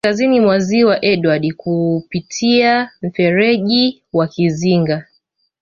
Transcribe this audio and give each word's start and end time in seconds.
Kaskazini 0.03 0.39
mwa 0.39 0.59
Ziwa 0.59 1.05
Edward 1.05 1.53
kupitia 1.53 2.91
mferji 3.01 4.03
wa 4.13 4.27
Kizinga 4.27 5.07